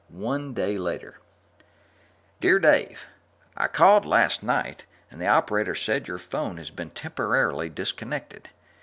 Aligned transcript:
Dear 0.11 1.19
Dave, 2.57 3.07
I 3.55 3.67
called 3.67 4.03
last 4.03 4.41
night, 4.41 4.85
and 5.11 5.21
the 5.21 5.27
operator 5.27 5.75
said 5.75 6.07
your 6.07 6.17
phone 6.17 6.57
has 6.57 6.71
been 6.71 6.89
temporarily 6.89 7.69
disconnected. 7.69 8.49